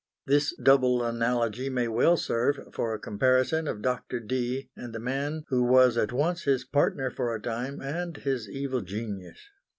This 0.25 0.55
double 0.55 1.03
analogy 1.03 1.69
may 1.69 1.87
well 1.87 2.17
serve 2.17 2.69
for 2.73 2.91
a 2.91 2.97
comparison 2.99 3.67
of 3.67 3.83
Dr. 3.83 4.19
Dee 4.19 4.71
and 4.75 4.95
the 4.95 4.99
man 4.99 5.43
who 5.49 5.61
was 5.61 5.95
at 5.95 6.11
once 6.11 6.45
his 6.45 6.63
partner 6.65 7.11
for 7.11 7.35
a 7.35 7.39
time, 7.39 7.79
and 7.81 8.17
his 8.17 8.49
evil 8.49 8.81
genius. 8.81 9.37